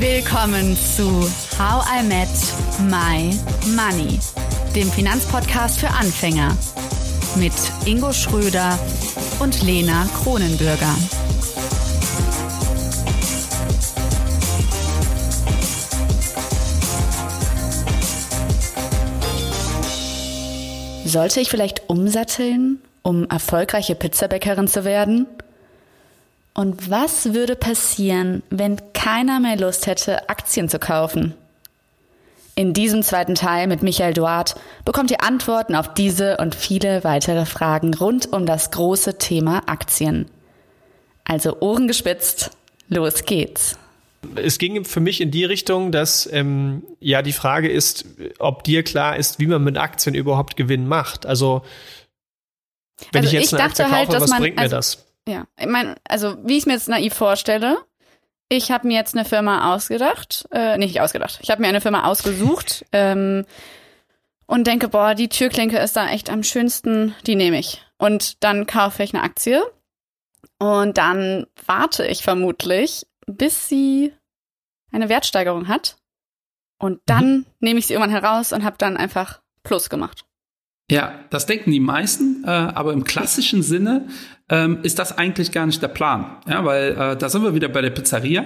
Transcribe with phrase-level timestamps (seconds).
[0.00, 1.10] Willkommen zu
[1.58, 2.28] How I Met
[2.88, 3.38] My
[3.76, 4.18] Money,
[4.74, 6.56] dem Finanzpodcast für Anfänger
[7.36, 7.52] mit
[7.84, 8.78] Ingo Schröder
[9.40, 10.94] und Lena Kronenbürger.
[21.04, 25.26] Sollte ich vielleicht umsatteln, um erfolgreiche Pizzabäckerin zu werden?
[26.54, 31.34] Und was würde passieren, wenn keiner mehr Lust hätte, Aktien zu kaufen?
[32.54, 37.46] In diesem zweiten Teil mit Michael Duart bekommt ihr Antworten auf diese und viele weitere
[37.46, 40.26] Fragen rund um das große Thema Aktien.
[41.24, 42.50] Also Ohren gespitzt,
[42.88, 43.78] los geht's.
[44.34, 48.04] Es ging für mich in die Richtung, dass ähm, ja die Frage ist,
[48.38, 51.24] ob dir klar ist, wie man mit Aktien überhaupt Gewinn macht.
[51.24, 51.62] Also
[53.12, 54.62] wenn Also ich jetzt ich eine dachte Aktie halt, kaufe, dass was man- bringt mir
[54.62, 55.06] also- das?
[55.28, 57.78] Ja, ich meine, also wie ich es mir jetzt naiv vorstelle,
[58.50, 62.04] ich habe mir jetzt eine Firma ausgedacht, äh, nicht ausgedacht, ich habe mir eine Firma
[62.04, 63.46] ausgesucht ähm,
[64.46, 67.82] und denke, boah, die Türklinke ist da echt am schönsten, die nehme ich.
[67.96, 69.62] Und dann kaufe ich eine Aktie
[70.58, 74.12] und dann warte ich vermutlich, bis sie
[74.90, 75.96] eine Wertsteigerung hat
[76.78, 80.24] und dann nehme ich sie irgendwann heraus und habe dann einfach Plus gemacht.
[80.90, 84.08] Ja, das denken die meisten, äh, aber im klassischen Sinne
[84.50, 86.26] ähm, ist das eigentlich gar nicht der Plan.
[86.48, 88.44] Ja, weil äh, da sind wir wieder bei der Pizzeria.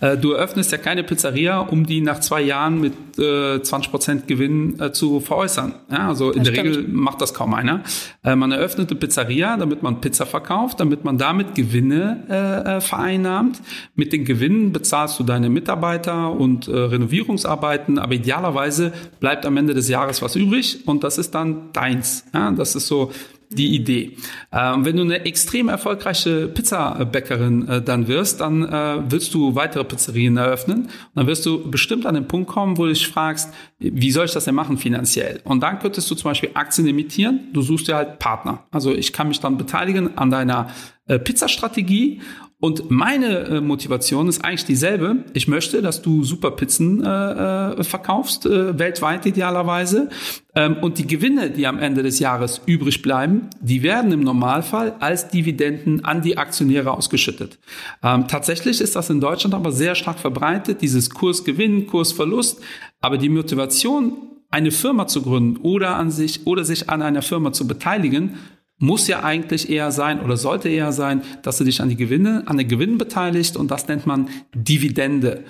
[0.00, 4.78] Äh, du eröffnest ja keine Pizzeria, um die nach zwei Jahren mit äh, 20% Gewinn
[4.78, 5.74] äh, zu veräußern.
[5.90, 6.76] Ja, also in Das der stimmt.
[6.76, 7.82] Regel macht das kaum einer.
[8.22, 12.80] Äh, man eröffnet eine Pizzeria, damit man Pizza verkauft, damit man damit Gewinne äh, äh,
[12.80, 13.60] vereinnahmt.
[13.94, 19.88] Mit den Gewinnen bezahlst du deine Mitarbeiter und Renovierungsarbeiten, aber idealerweise bleibt am Ende des
[19.88, 22.24] Jahres was übrig und das ist dann deins.
[22.34, 23.10] Ja, das ist so
[23.50, 24.16] die Idee.
[24.52, 29.84] Ähm, wenn du eine extrem erfolgreiche Pizzabäckerin äh, dann wirst, dann äh, willst du weitere
[29.84, 30.82] Pizzerien eröffnen.
[30.82, 34.26] Und dann wirst du bestimmt an den Punkt kommen, wo du dich fragst, wie soll
[34.26, 35.40] ich das denn machen finanziell?
[35.44, 37.48] Und dann könntest du zum Beispiel Aktien emittieren.
[37.52, 38.64] Du suchst dir halt Partner.
[38.70, 40.68] Also ich kann mich dann beteiligen an deiner
[41.06, 42.20] äh, Pizzastrategie
[42.58, 45.24] und meine äh, Motivation ist eigentlich dieselbe.
[45.34, 50.08] Ich möchte, dass du super Pizzen äh, äh, verkaufst, äh, weltweit idealerweise.
[50.54, 54.94] Ähm, und die Gewinne, die am Ende des Jahres übrig bleiben, die werden im Normalfall
[55.00, 57.58] als Dividenden an die Aktionäre ausgeschüttet.
[58.02, 62.62] Ähm, tatsächlich ist das in Deutschland aber sehr stark verbreitet, dieses Kursgewinn, Kursverlust.
[63.02, 64.16] Aber die Motivation,
[64.48, 68.38] eine Firma zu gründen oder an sich oder sich an einer Firma zu beteiligen,
[68.78, 72.42] muss ja eigentlich eher sein oder sollte eher sein, dass du dich an die Gewinne,
[72.46, 75.44] an den Gewinnen beteiligst und das nennt man Dividende.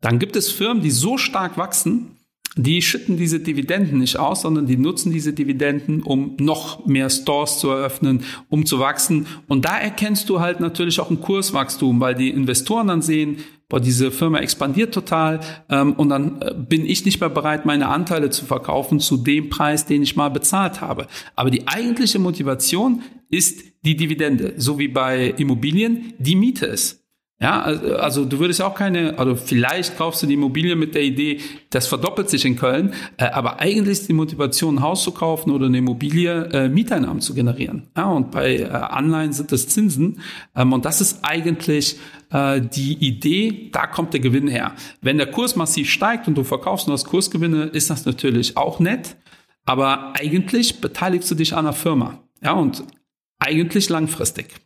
[0.00, 2.16] Dann gibt es Firmen, die so stark wachsen,
[2.56, 7.58] die schütten diese Dividenden nicht aus, sondern die nutzen diese Dividenden, um noch mehr Stores
[7.58, 9.26] zu eröffnen, um zu wachsen.
[9.48, 13.38] Und da erkennst du halt natürlich auch ein Kurswachstum, weil die Investoren dann sehen,
[13.70, 17.88] boah, diese Firma expandiert total ähm, und dann äh, bin ich nicht mehr bereit, meine
[17.88, 21.06] Anteile zu verkaufen zu dem Preis, den ich mal bezahlt habe.
[21.34, 27.01] Aber die eigentliche Motivation ist die Dividende, so wie bei Immobilien die Miete ist.
[27.40, 31.02] Ja, also also du würdest auch keine, also vielleicht kaufst du die Immobilie mit der
[31.02, 35.10] Idee, das verdoppelt sich in Köln, äh, aber eigentlich ist die Motivation, ein Haus zu
[35.10, 37.88] kaufen oder eine Immobilie, äh, Mieteinnahmen zu generieren.
[37.96, 40.20] Ja, und bei äh, Anleihen sind das Zinsen.
[40.54, 41.98] Ähm, und das ist eigentlich
[42.30, 44.72] äh, die Idee, da kommt der Gewinn her.
[45.00, 48.78] Wenn der Kurs massiv steigt und du verkaufst nur das Kursgewinne, ist das natürlich auch
[48.78, 49.16] nett,
[49.64, 52.20] aber eigentlich beteiligst du dich an einer Firma.
[52.40, 52.84] Ja, und
[53.40, 54.61] eigentlich langfristig.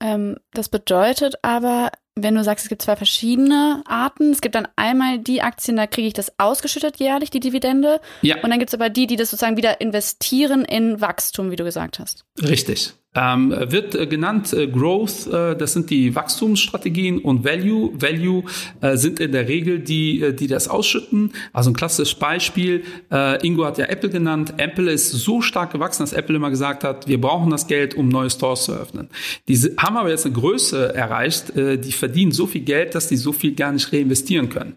[0.00, 4.68] Ähm, das bedeutet aber, wenn du sagst, es gibt zwei verschiedene Arten, es gibt dann
[4.76, 8.00] einmal die Aktien, da kriege ich das ausgeschüttet jährlich, die Dividende.
[8.22, 8.36] Ja.
[8.42, 11.64] Und dann gibt es aber die, die das sozusagen wieder investieren in Wachstum, wie du
[11.64, 12.24] gesagt hast.
[12.40, 12.94] Richtig.
[13.16, 17.90] Ähm, wird äh, genannt äh, Growth, äh, das sind die Wachstumsstrategien und Value.
[17.94, 18.44] Value
[18.82, 21.32] äh, sind in der Regel die, äh, die das ausschütten.
[21.54, 24.54] Also ein klassisches Beispiel, äh, Ingo hat ja Apple genannt.
[24.58, 28.08] Apple ist so stark gewachsen, dass Apple immer gesagt hat, wir brauchen das Geld, um
[28.08, 29.08] neue Stores zu öffnen.
[29.48, 33.32] Diese haben aber jetzt eine Größe erreicht, die verdienen so viel Geld, dass die so
[33.32, 34.74] viel gar nicht reinvestieren können.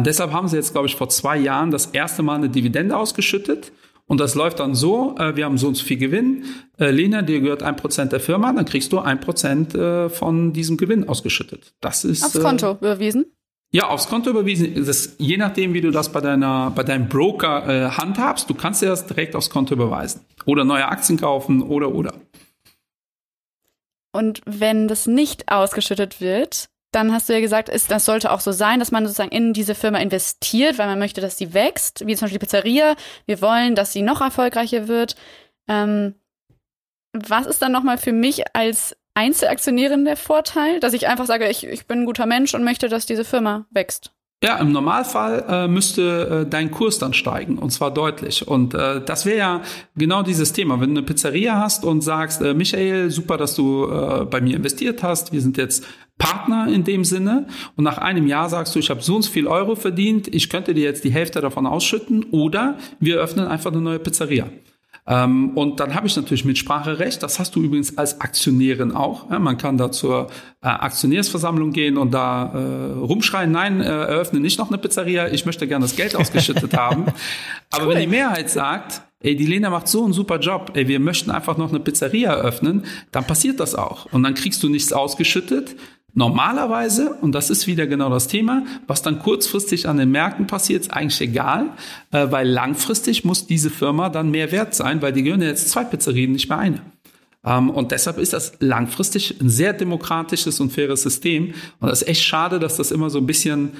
[0.00, 3.72] Deshalb haben sie jetzt, glaube ich, vor zwei Jahren das erste Mal eine Dividende ausgeschüttet.
[4.12, 6.44] Und das läuft dann so, äh, wir haben so und so viel Gewinn.
[6.78, 10.52] Äh, Lena, dir gehört ein Prozent der Firma, dann kriegst du ein Prozent äh, von
[10.52, 11.72] diesem Gewinn ausgeschüttet.
[11.80, 13.24] Das ist Aufs äh, Konto überwiesen.
[13.72, 14.84] Ja, aufs Konto überwiesen.
[14.84, 18.82] Das, je nachdem, wie du das bei deiner, bei deinem Broker äh, handhabst, du kannst
[18.82, 20.20] dir das direkt aufs Konto überweisen.
[20.44, 22.12] Oder neue Aktien kaufen oder oder.
[24.12, 28.40] Und wenn das nicht ausgeschüttet wird, dann hast du ja gesagt, ist, das sollte auch
[28.40, 32.06] so sein, dass man sozusagen in diese Firma investiert, weil man möchte, dass sie wächst,
[32.06, 32.94] wie zum Beispiel die Pizzeria.
[33.26, 35.16] Wir wollen, dass sie noch erfolgreicher wird.
[35.68, 36.14] Ähm,
[37.12, 41.66] was ist dann nochmal für mich als Einzelaktionärin der Vorteil, dass ich einfach sage, ich,
[41.66, 44.12] ich bin ein guter Mensch und möchte, dass diese Firma wächst?
[44.42, 48.48] Ja, im Normalfall äh, müsste äh, dein Kurs dann steigen und zwar deutlich.
[48.48, 49.62] Und äh, das wäre ja
[49.94, 50.80] genau dieses Thema.
[50.80, 54.56] Wenn du eine Pizzeria hast und sagst, äh, Michael, super, dass du äh, bei mir
[54.56, 55.86] investiert hast, wir sind jetzt
[56.22, 57.46] Partner in dem Sinne
[57.76, 60.48] und nach einem Jahr sagst du, ich habe so und so viel Euro verdient, ich
[60.48, 64.46] könnte dir jetzt die Hälfte davon ausschütten oder wir öffnen einfach eine neue Pizzeria.
[65.04, 67.22] Ähm, und dann habe ich natürlich Mitspracherecht.
[67.24, 69.28] Das hast du übrigens als Aktionärin auch.
[69.30, 70.28] Ja, man kann da zur
[70.62, 75.44] äh, Aktionärsversammlung gehen und da äh, rumschreien, nein, äh, eröffne nicht noch eine Pizzeria, ich
[75.44, 77.06] möchte gerne das Geld ausgeschüttet haben.
[77.72, 77.94] Aber cool.
[77.94, 81.32] wenn die Mehrheit sagt, ey, die Lena macht so einen super Job, ey, wir möchten
[81.32, 84.06] einfach noch eine Pizzeria eröffnen, dann passiert das auch.
[84.12, 85.74] Und dann kriegst du nichts ausgeschüttet,
[86.14, 90.82] Normalerweise, und das ist wieder genau das Thema, was dann kurzfristig an den Märkten passiert,
[90.82, 91.70] ist eigentlich egal,
[92.10, 95.84] äh, weil langfristig muss diese Firma dann mehr wert sein, weil die gehören jetzt zwei
[95.84, 96.82] Pizzerien, nicht mehr eine.
[97.44, 101.54] Ähm, und deshalb ist das langfristig ein sehr demokratisches und faires System.
[101.80, 103.70] Und das ist echt schade, dass das immer so ein bisschen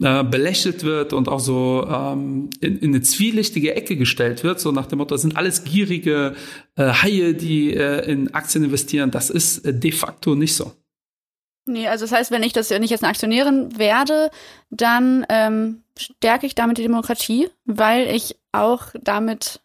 [0.00, 4.72] äh, belächelt wird und auch so ähm, in, in eine zwielichtige Ecke gestellt wird, so
[4.72, 6.34] nach dem Motto, das sind alles gierige
[6.76, 9.10] äh, Haie, die in Aktien investieren.
[9.10, 10.72] Das ist de facto nicht so.
[11.66, 14.30] Nee, also das heißt, wenn ich das, wenn ich jetzt eine Aktionärin werde,
[14.70, 19.60] dann ähm, stärke ich damit die Demokratie, weil ich auch damit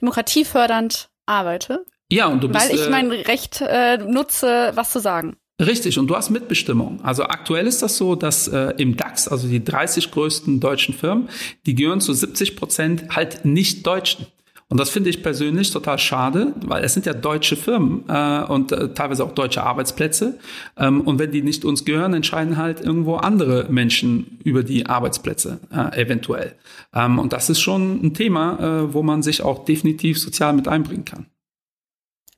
[0.00, 1.84] demokratiefördernd arbeite.
[2.10, 2.68] Ja, und du bist.
[2.68, 5.36] Weil ich äh, mein Recht äh, nutze, was zu sagen.
[5.60, 7.00] Richtig, und du hast Mitbestimmung.
[7.02, 11.28] Also aktuell ist das so, dass äh, im DAX, also die 30 größten deutschen Firmen,
[11.66, 14.26] die gehören zu 70 Prozent halt nicht Deutschen.
[14.72, 18.72] Und das finde ich persönlich total schade, weil es sind ja deutsche Firmen äh, und
[18.72, 20.38] äh, teilweise auch deutsche Arbeitsplätze.
[20.78, 25.60] Ähm, und wenn die nicht uns gehören, entscheiden halt irgendwo andere Menschen über die Arbeitsplätze
[25.70, 26.54] äh, eventuell.
[26.94, 30.68] Ähm, und das ist schon ein Thema, äh, wo man sich auch definitiv sozial mit
[30.68, 31.26] einbringen kann.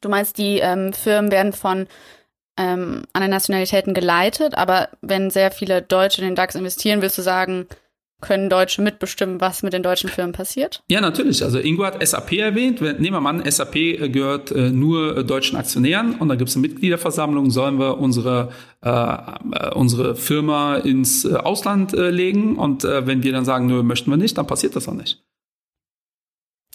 [0.00, 1.86] Du meinst, die ähm, Firmen werden von
[2.58, 7.22] ähm, anderen Nationalitäten geleitet, aber wenn sehr viele Deutsche in den DAX investieren, willst du
[7.22, 7.68] sagen,
[8.24, 10.82] können Deutsche mitbestimmen, was mit den deutschen Firmen passiert?
[10.90, 11.44] Ja, natürlich.
[11.44, 12.80] Also Ingo hat SAP erwähnt.
[12.80, 13.74] Nehmen wir mal an, SAP
[14.12, 17.50] gehört äh, nur äh, deutschen Aktionären und da gibt es eine Mitgliederversammlung.
[17.50, 18.50] Sollen wir unsere,
[18.82, 22.56] äh, äh unsere Firma ins äh, Ausland äh, legen?
[22.56, 25.22] Und wenn wir dann sagen, nö, möchten wir nicht, dann passiert das auch nicht.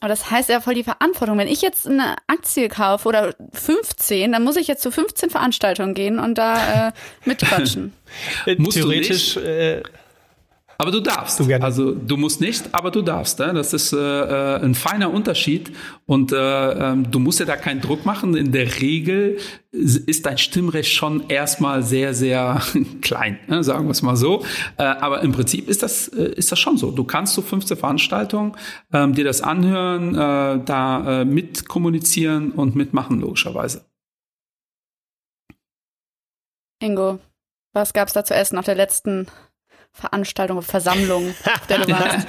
[0.02, 1.38] Aber das heißt ja voll die Verantwortung.
[1.38, 5.94] Wenn ich jetzt eine Aktie kaufe oder 15, dann muss ich jetzt zu 15 Veranstaltungen
[5.94, 6.92] gehen und da äh,
[7.26, 7.94] mitquatschen.
[8.46, 9.84] Theoretisch äh,
[10.82, 11.38] aber du darfst.
[11.38, 11.66] Du gerne.
[11.66, 13.38] Also du musst nicht, aber du darfst.
[13.40, 13.54] Ne?
[13.54, 15.74] Das ist äh, äh, ein feiner Unterschied.
[16.06, 18.34] Und äh, ähm, du musst ja da keinen Druck machen.
[18.38, 19.40] In der Regel
[19.74, 22.62] ist dein Stimmrecht schon erstmal sehr, sehr
[23.02, 23.62] klein, ne?
[23.62, 24.46] sagen wir es mal so.
[24.78, 26.92] Äh, aber im Prinzip ist das, äh, ist das schon so.
[26.92, 28.54] Du kannst zu so 15 Veranstaltungen
[28.94, 33.84] ähm, dir das anhören, äh, da äh, mitkommunizieren und mitmachen, logischerweise.
[36.82, 37.20] Ingo,
[37.74, 39.28] was gab's da zu essen auf der letzten
[39.92, 42.28] Veranstaltung, Versammlung, auf der du warst?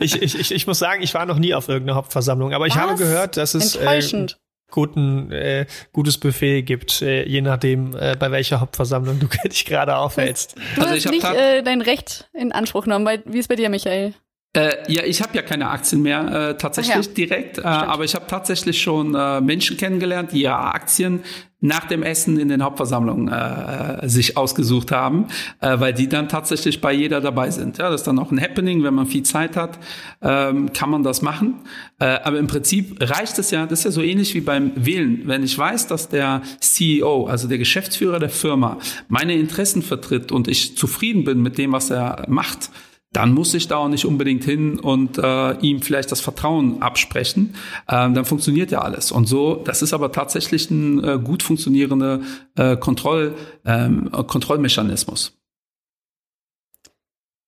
[0.00, 2.82] ich, ich, ich, muss sagen, ich war noch nie auf irgendeiner Hauptversammlung, aber ich Was?
[2.82, 4.26] habe gehört, dass es äh,
[4.70, 9.96] guten, äh, gutes Buffet gibt, äh, je nachdem, äh, bei welcher Hauptversammlung du dich gerade
[9.96, 10.54] aufhältst.
[10.76, 13.04] Du also hast nicht äh, dein Recht in Anspruch genommen.
[13.04, 14.14] Bei, wie ist bei dir, Michael?
[14.52, 17.12] Äh, ja, ich habe ja keine Aktien mehr äh, tatsächlich ja.
[17.12, 21.22] direkt, äh, aber ich habe tatsächlich schon äh, Menschen kennengelernt, die ja Aktien
[21.60, 25.26] nach dem Essen in den Hauptversammlungen äh, sich ausgesucht haben,
[25.60, 27.78] äh, weil die dann tatsächlich bei jeder dabei sind.
[27.78, 29.78] Ja, das ist dann auch ein Happening, wenn man viel Zeit hat,
[30.22, 31.60] ähm, kann man das machen.
[32.00, 35.22] Äh, aber im Prinzip reicht es ja, das ist ja so ähnlich wie beim Wählen.
[35.26, 38.78] Wenn ich weiß, dass der CEO, also der Geschäftsführer der Firma,
[39.08, 42.70] meine Interessen vertritt und ich zufrieden bin mit dem, was er macht,
[43.12, 47.54] dann muss ich da auch nicht unbedingt hin und äh, ihm vielleicht das Vertrauen absprechen.
[47.88, 49.10] Ähm, dann funktioniert ja alles.
[49.10, 52.20] Und so, das ist aber tatsächlich ein äh, gut funktionierender
[52.56, 55.36] äh, Kontroll, ähm, Kontrollmechanismus.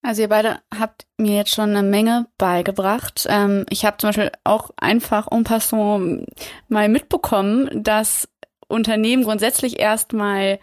[0.05, 3.25] Also ihr beide habt mir jetzt schon eine Menge beigebracht.
[3.29, 6.25] Ähm, ich habe zum Beispiel auch einfach en passant
[6.67, 8.27] mal mitbekommen, dass
[8.67, 10.59] Unternehmen grundsätzlich erstmal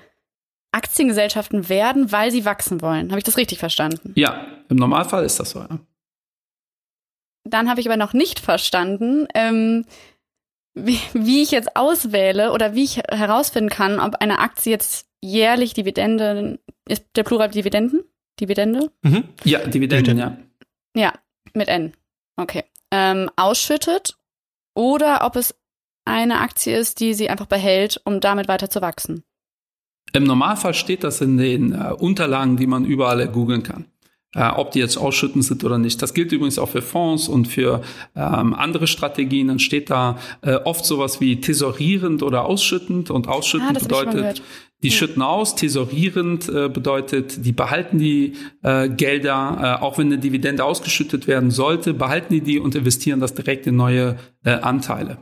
[0.73, 3.11] Aktiengesellschaften werden, weil sie wachsen wollen.
[3.11, 4.13] Habe ich das richtig verstanden?
[4.15, 5.61] Ja, im Normalfall ist das so.
[5.61, 5.79] Ja.
[7.45, 9.85] Dann habe ich aber noch nicht verstanden, ähm,
[10.75, 15.75] wie, wie, ich jetzt auswähle oder wie ich herausfinden kann, ob eine Aktie jetzt jährlich
[15.75, 18.05] Dividende, ist der Plural Dividenden?
[18.41, 18.91] Dividende?
[19.03, 19.25] Mhm.
[19.45, 20.39] Ja, Dividenden, ja.
[20.95, 21.13] Ja,
[21.55, 21.93] mit N.
[22.37, 22.65] Okay.
[22.93, 24.17] Ähm, ausschüttet
[24.75, 25.55] oder ob es
[26.05, 29.25] eine Aktie ist, die sie einfach behält, um damit weiter zu wachsen.
[30.13, 33.87] Im Normalfall steht das in den äh, Unterlagen, die man überall googeln kann.
[34.35, 36.01] Äh, ob die jetzt ausschütten sind oder nicht.
[36.03, 37.83] Das gilt übrigens auch für Fonds und für
[38.15, 39.49] ähm, andere Strategien.
[39.49, 44.43] Dann steht da äh, oft sowas wie tesorierend oder ausschüttend und ausschüttend ah, bedeutet,
[44.83, 44.95] die ja.
[44.95, 50.65] schütten aus, tesorierend äh, bedeutet, die behalten die äh, Gelder, äh, auch wenn eine Dividende
[50.65, 55.19] ausgeschüttet werden sollte, behalten die die und investieren das direkt in neue äh, Anteile.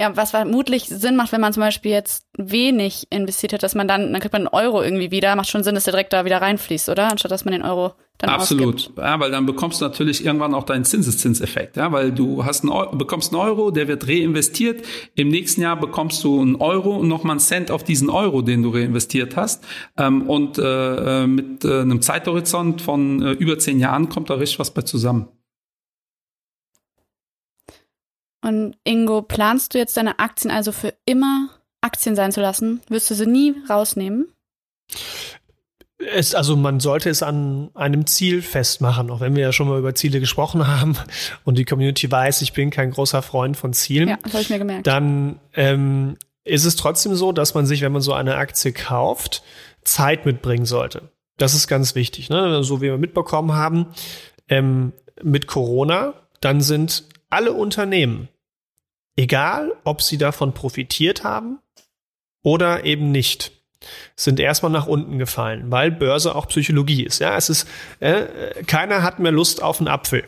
[0.00, 3.86] Ja, was vermutlich Sinn macht, wenn man zum Beispiel jetzt wenig investiert hat, dass man
[3.86, 6.24] dann, dann kriegt man einen Euro irgendwie wieder, macht schon Sinn, dass der direkt da
[6.24, 7.10] wieder reinfließt, oder?
[7.10, 8.76] Anstatt dass man den Euro dann Absolut.
[8.76, 8.96] Ausgibt.
[8.96, 12.72] Ja, weil dann bekommst du natürlich irgendwann auch deinen Zinseszinseffekt, ja, weil du hast einen
[12.72, 14.86] Euro, bekommst einen Euro, der wird reinvestiert.
[15.16, 18.62] Im nächsten Jahr bekommst du einen Euro und nochmal einen Cent auf diesen Euro, den
[18.62, 19.66] du reinvestiert hast.
[19.98, 24.34] Ähm, und äh, äh mit äh, einem Zeithorizont von äh, über zehn Jahren kommt da
[24.34, 25.28] richtig was bei zusammen.
[28.42, 32.80] Und Ingo, planst du jetzt deine Aktien also für immer Aktien sein zu lassen?
[32.88, 34.28] Wirst du sie nie rausnehmen?
[35.98, 39.78] Es, also man sollte es an einem Ziel festmachen, auch wenn wir ja schon mal
[39.78, 40.96] über Ziele gesprochen haben
[41.44, 44.08] und die Community weiß, ich bin kein großer Freund von Zielen.
[44.08, 44.86] Ja, das habe ich mir gemerkt.
[44.86, 49.42] Dann ähm, ist es trotzdem so, dass man sich, wenn man so eine Aktie kauft,
[49.82, 51.10] Zeit mitbringen sollte.
[51.36, 52.30] Das ist ganz wichtig.
[52.30, 52.62] Ne?
[52.64, 53.86] So wie wir mitbekommen haben,
[54.48, 54.92] ähm,
[55.22, 58.28] mit Corona, dann sind alle Unternehmen,
[59.16, 61.58] egal ob sie davon profitiert haben
[62.42, 63.52] oder eben nicht,
[64.14, 67.18] sind erstmal nach unten gefallen, weil Börse auch Psychologie ist.
[67.18, 67.66] Ja, es ist,
[68.00, 70.24] äh, keiner hat mehr Lust auf einen Apfel,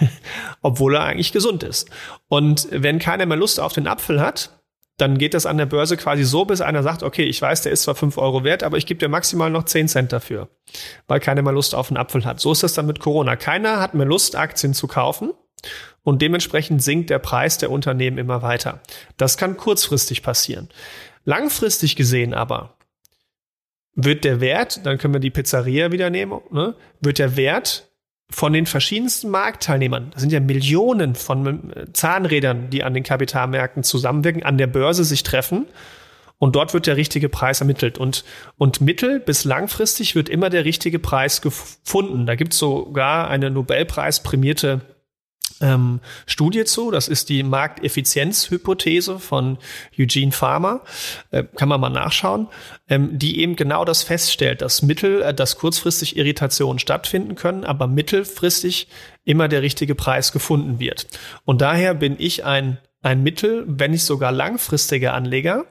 [0.62, 1.90] obwohl er eigentlich gesund ist.
[2.28, 4.50] Und wenn keiner mehr Lust auf den Apfel hat,
[4.98, 7.72] dann geht das an der Börse quasi so, bis einer sagt, okay, ich weiß, der
[7.72, 10.48] ist zwar fünf Euro wert, aber ich gebe dir maximal noch zehn Cent dafür,
[11.08, 12.38] weil keiner mehr Lust auf einen Apfel hat.
[12.38, 13.34] So ist das dann mit Corona.
[13.34, 15.32] Keiner hat mehr Lust, Aktien zu kaufen
[16.02, 18.80] und dementsprechend sinkt der Preis der Unternehmen immer weiter.
[19.16, 20.68] Das kann kurzfristig passieren.
[21.24, 22.76] Langfristig gesehen aber
[23.94, 27.88] wird der Wert, dann können wir die Pizzeria wieder nehmen, ne, wird der Wert
[28.30, 33.82] von den verschiedensten Marktteilnehmern, das sind ja Millionen von äh, Zahnrädern, die an den Kapitalmärkten
[33.82, 35.66] zusammenwirken, an der Börse sich treffen
[36.38, 37.98] und dort wird der richtige Preis ermittelt.
[37.98, 38.24] Und,
[38.58, 42.26] und mittel- bis langfristig wird immer der richtige Preis gefunden.
[42.26, 44.80] Da gibt es sogar eine Nobelpreis prämierte
[45.62, 46.90] ähm, Studie zu.
[46.90, 49.58] Das ist die Markteffizienzhypothese von
[49.98, 50.82] Eugene Farmer.
[51.30, 52.48] Äh, kann man mal nachschauen,
[52.88, 57.86] ähm, die eben genau das feststellt, dass mittel, äh, dass kurzfristig Irritationen stattfinden können, aber
[57.86, 58.88] mittelfristig
[59.24, 61.06] immer der richtige Preis gefunden wird.
[61.44, 65.64] Und daher bin ich ein, ein mittel, wenn nicht sogar langfristiger Anleger,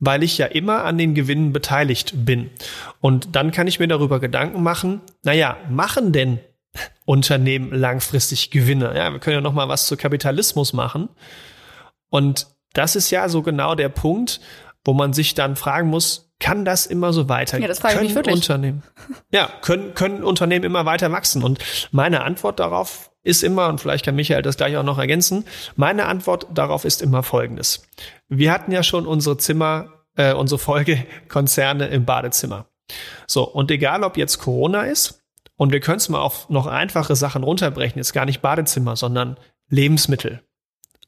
[0.00, 2.50] weil ich ja immer an den Gewinnen beteiligt bin.
[3.00, 6.40] Und dann kann ich mir darüber Gedanken machen, naja, machen denn
[7.04, 8.92] Unternehmen langfristig Gewinne.
[8.96, 11.08] Ja, wir können ja noch mal was zu Kapitalismus machen.
[12.10, 14.40] Und das ist ja so genau der Punkt,
[14.84, 17.62] wo man sich dann fragen muss, kann das immer so weitergehen?
[17.62, 18.34] Ja, das frage können ich mich wirklich.
[18.34, 18.82] Unternehmen,
[19.30, 21.42] ja, können, können Unternehmen immer weiter wachsen?
[21.42, 21.58] Und
[21.90, 25.44] meine Antwort darauf ist immer, und vielleicht kann Michael das gleich auch noch ergänzen,
[25.76, 27.86] meine Antwort darauf ist immer folgendes.
[28.28, 32.66] Wir hatten ja schon unsere Zimmer, äh, unsere Folge Konzerne im Badezimmer.
[33.26, 35.23] So, und egal ob jetzt Corona ist
[35.56, 39.38] und wir können es mal auf noch einfache Sachen runterbrechen, jetzt gar nicht Badezimmer, sondern
[39.68, 40.42] Lebensmittel.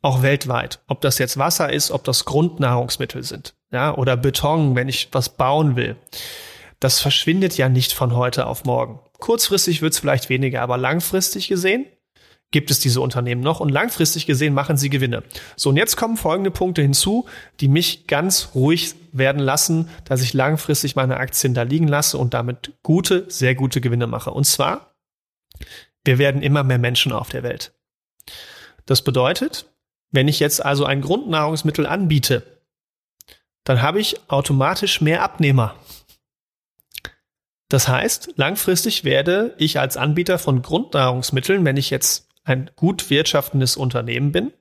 [0.02, 0.80] Auch weltweit.
[0.86, 5.30] Ob das jetzt Wasser ist, ob das Grundnahrungsmittel sind, ja, oder Beton, wenn ich was
[5.30, 5.96] bauen will.
[6.78, 9.00] Das verschwindet ja nicht von heute auf morgen.
[9.18, 11.86] Kurzfristig wird es vielleicht weniger, aber langfristig gesehen
[12.52, 15.22] gibt es diese Unternehmen noch und langfristig gesehen machen sie Gewinne.
[15.56, 17.26] So, und jetzt kommen folgende Punkte hinzu,
[17.60, 22.34] die mich ganz ruhig werden lassen, dass ich langfristig meine Aktien da liegen lasse und
[22.34, 24.30] damit gute, sehr gute Gewinne mache.
[24.30, 24.94] Und zwar,
[26.04, 27.72] wir werden immer mehr Menschen auf der Welt.
[28.86, 29.66] Das bedeutet,
[30.12, 32.60] wenn ich jetzt also ein Grundnahrungsmittel anbiete,
[33.64, 35.74] dann habe ich automatisch mehr Abnehmer.
[37.68, 43.76] Das heißt, langfristig werde ich als Anbieter von Grundnahrungsmitteln, wenn ich jetzt ein gut wirtschaftendes
[43.76, 44.52] Unternehmen bin,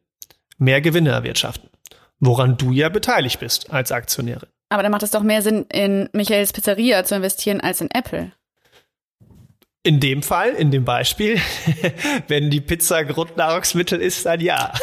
[0.58, 1.70] mehr Gewinne erwirtschaften.
[2.20, 4.50] Woran du ja beteiligt bist als Aktionärin.
[4.70, 8.32] Aber dann macht es doch mehr Sinn, in Michaels Pizzeria zu investieren als in Apple.
[9.84, 11.40] In dem Fall, in dem Beispiel,
[12.28, 14.74] wenn die Pizza Grundnahrungsmittel ist, dann ja.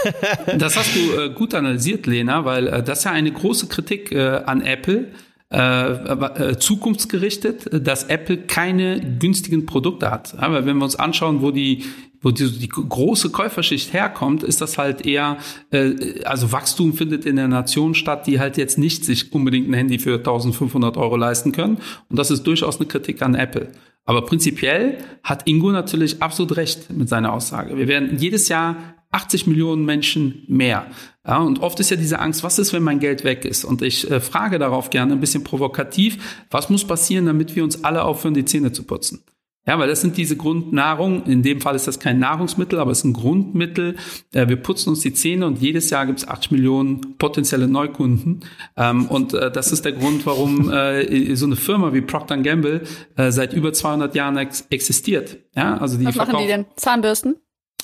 [0.56, 4.12] das hast du äh, gut analysiert, Lena, weil äh, das ist ja eine große Kritik
[4.12, 5.10] äh, an Apple.
[5.52, 10.34] Äh, äh, zukunftsgerichtet, dass Apple keine günstigen Produkte hat.
[10.38, 11.84] Aber wenn wir uns anschauen, wo die
[12.22, 15.36] wo die, die große Käuferschicht herkommt, ist das halt eher,
[15.72, 19.74] äh, also Wachstum findet in der Nation statt, die halt jetzt nicht sich unbedingt ein
[19.74, 21.78] Handy für 1500 Euro leisten können.
[22.08, 23.68] Und das ist durchaus eine Kritik an Apple.
[24.04, 27.76] Aber prinzipiell hat Ingo natürlich absolut recht mit seiner Aussage.
[27.76, 28.76] Wir werden jedes Jahr
[29.12, 30.86] 80 Millionen Menschen mehr.
[31.26, 33.64] Ja, und oft ist ja diese Angst, was ist, wenn mein Geld weg ist?
[33.64, 37.84] Und ich äh, frage darauf gerne ein bisschen provokativ, was muss passieren, damit wir uns
[37.84, 39.22] alle aufhören, die Zähne zu putzen?
[39.64, 41.24] Ja, weil das sind diese Grundnahrung.
[41.26, 43.94] In dem Fall ist das kein Nahrungsmittel, aber es ist ein Grundmittel.
[44.32, 48.40] Äh, wir putzen uns die Zähne und jedes Jahr gibt es 8 Millionen potenzielle Neukunden.
[48.76, 52.82] Ähm, und äh, das ist der Grund, warum äh, so eine Firma wie Procter Gamble
[53.16, 55.38] seit über 200 Jahren existiert.
[55.54, 56.64] Ja, also die Was machen die denn?
[56.76, 57.36] Zahnbürsten?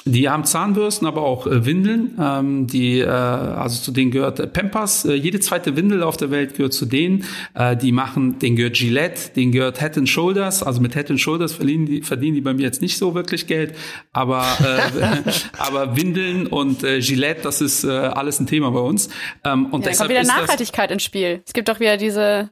[0.04, 2.16] Die haben Zahnbürsten, aber auch äh, Windeln.
[2.20, 5.04] Ähm, die, äh, also zu denen gehört äh, Pampers.
[5.04, 7.24] Äh, jede zweite Windel auf der Welt gehört zu denen.
[7.54, 10.62] Äh, die machen, denen gehört Gillette, denen gehört Head and Shoulders.
[10.62, 13.46] Also mit Head and Shoulders verdienen die, verdienen die bei mir jetzt nicht so wirklich
[13.46, 13.74] Geld.
[14.12, 19.08] Aber, äh, aber Windeln und äh, Gillette, das ist äh, alles ein Thema bei uns.
[19.44, 21.42] Ähm, und ja, deshalb kommt wieder Nachhaltigkeit ins Spiel.
[21.46, 22.50] Es gibt doch wieder diese,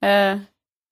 [0.00, 0.36] äh,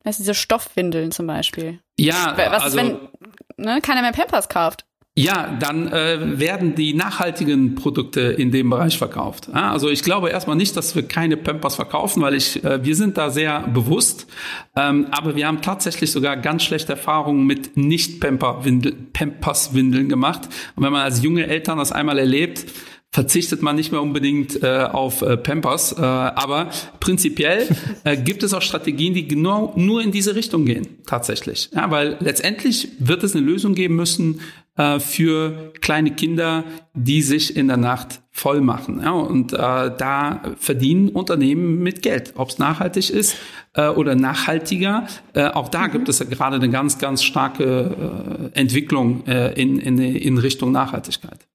[0.04, 1.78] was diese Stoffwindeln zum Beispiel.
[1.98, 4.84] Ja, was also, ist, wenn ne, keiner mehr Pampers kauft?
[5.14, 9.50] Ja, dann äh, werden die nachhaltigen Produkte in dem Bereich verkauft.
[9.52, 13.18] Also ich glaube erstmal nicht, dass wir keine Pampers verkaufen, weil ich, äh, wir sind
[13.18, 14.26] da sehr bewusst.
[14.74, 20.48] Ähm, aber wir haben tatsächlich sogar ganz schlechte Erfahrungen mit nicht Pampers-Windeln gemacht.
[20.76, 22.64] Und wenn man als junge Eltern das einmal erlebt,
[23.10, 27.68] verzichtet man nicht mehr unbedingt äh, auf äh, Pampers, äh, aber prinzipiell
[28.04, 31.68] äh, gibt es auch Strategien, die genau nur in diese Richtung gehen, tatsächlich.
[31.74, 34.40] Ja, weil letztendlich wird es eine Lösung geben müssen
[34.76, 36.64] äh, für kleine Kinder,
[36.94, 39.02] die sich in der Nacht voll machen.
[39.04, 43.36] Ja, und äh, da verdienen Unternehmen mit Geld, ob es nachhaltig ist
[43.74, 45.06] äh, oder nachhaltiger.
[45.34, 45.92] Äh, auch da mhm.
[45.92, 50.72] gibt es ja gerade eine ganz, ganz starke äh, Entwicklung äh, in, in, in Richtung
[50.72, 51.46] Nachhaltigkeit.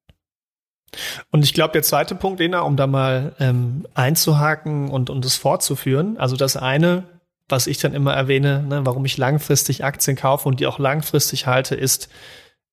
[1.31, 5.35] Und ich glaube, der zweite Punkt, Lena, um da mal ähm, einzuhaken und, und das
[5.35, 7.03] fortzuführen, also das eine,
[7.49, 11.47] was ich dann immer erwähne, ne, warum ich langfristig Aktien kaufe und die auch langfristig
[11.47, 12.09] halte, ist,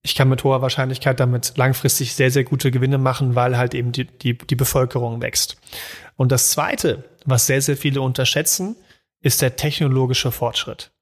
[0.04, 3.90] ich kann mit hoher Wahrscheinlichkeit damit langfristig sehr, sehr gute Gewinne machen, weil halt eben
[3.90, 5.56] die, die, die Bevölkerung wächst.
[6.16, 8.76] Und das zweite, was sehr, sehr viele unterschätzen,
[9.22, 10.92] ist der technologische Fortschritt.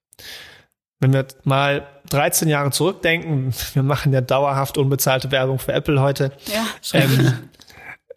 [1.01, 6.31] Wenn wir mal 13 Jahre zurückdenken, wir machen ja dauerhaft unbezahlte Werbung für Apple heute.
[6.47, 7.51] Ja, ähm,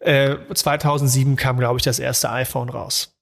[0.00, 3.15] äh, 2007 kam, glaube ich, das erste iPhone raus.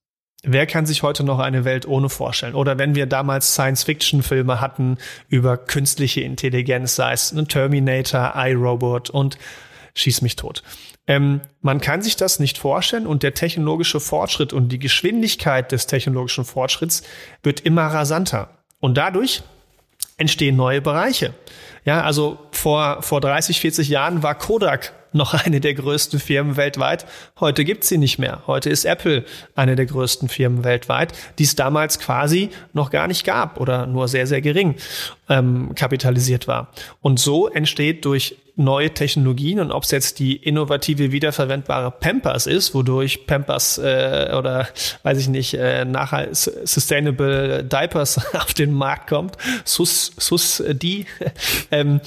[0.46, 2.54] Wer kann sich heute noch eine Welt ohne vorstellen?
[2.54, 4.98] Oder wenn wir damals Science-Fiction-Filme hatten
[5.28, 9.38] über künstliche Intelligenz, sei es ein Terminator, iRobot und
[9.94, 10.62] schieß mich tot.
[11.06, 15.86] Ähm, man kann sich das nicht vorstellen und der technologische Fortschritt und die Geschwindigkeit des
[15.86, 17.02] technologischen Fortschritts
[17.42, 18.50] wird immer rasanter.
[18.80, 19.42] Und dadurch
[20.16, 21.34] entstehen neue Bereiche.
[21.84, 27.06] Ja, also vor, vor 30, 40 Jahren war Kodak noch eine der größten Firmen weltweit.
[27.40, 28.42] Heute gibt sie nicht mehr.
[28.46, 29.24] Heute ist Apple
[29.54, 34.08] eine der größten Firmen weltweit, die es damals quasi noch gar nicht gab oder nur
[34.08, 34.74] sehr, sehr gering
[35.28, 36.68] ähm, kapitalisiert war.
[37.00, 42.74] Und so entsteht durch neue Technologien und ob es jetzt die innovative wiederverwendbare Pampers ist,
[42.74, 44.68] wodurch Pampers äh, oder
[45.02, 51.06] weiß ich nicht äh, nachher Sustainable Diapers auf den Markt kommt, Sus Sus die
[51.72, 52.00] ähm,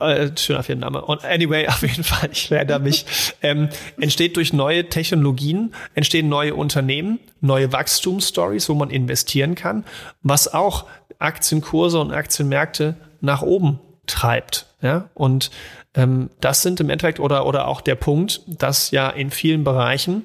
[0.00, 1.02] äh, schöner Firmenname.
[1.02, 3.04] Und anyway, auf jeden Fall, ich werde mich,
[3.42, 3.68] ähm,
[4.00, 9.84] entsteht durch neue Technologien, entstehen neue Unternehmen, neue Wachstumsstories, wo man investieren kann,
[10.22, 10.86] was auch
[11.18, 14.66] Aktienkurse und Aktienmärkte nach oben treibt.
[14.80, 15.52] Ja, und
[15.94, 20.24] ähm, das sind im Endeffekt oder, oder auch der Punkt, dass ja in vielen Bereichen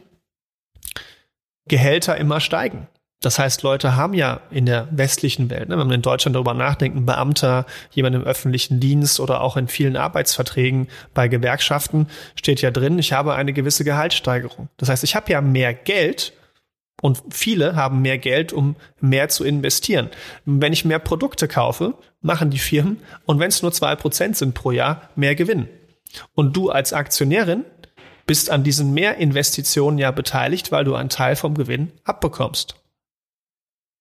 [1.68, 2.88] Gehälter immer steigen.
[3.22, 6.54] Das heißt, Leute haben ja in der westlichen Welt, ne, wenn man in Deutschland darüber
[6.54, 12.62] nachdenkt, ein Beamter, jemand im öffentlichen Dienst oder auch in vielen Arbeitsverträgen bei Gewerkschaften steht
[12.62, 14.70] ja drin, ich habe eine gewisse Gehaltssteigerung.
[14.78, 16.34] Das heißt, ich habe ja mehr Geld
[17.02, 20.10] und viele haben mehr Geld, um mehr zu investieren.
[20.46, 24.54] Wenn ich mehr Produkte kaufe, machen die Firmen, und wenn es nur zwei Prozent sind
[24.54, 25.68] pro Jahr, mehr Gewinn.
[26.34, 27.66] Und du als Aktionärin
[28.26, 32.76] bist an diesen Mehrinvestitionen ja beteiligt, weil du einen Teil vom Gewinn abbekommst.